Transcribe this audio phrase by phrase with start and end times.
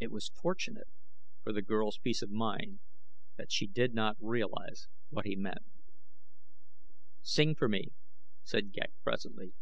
[0.00, 0.88] It was fortunate
[1.42, 2.80] for the girl's peace of mind
[3.36, 5.70] that she did not realize what he meant.
[7.20, 7.92] "Sing for me,"
[8.44, 9.52] said Ghek, presently.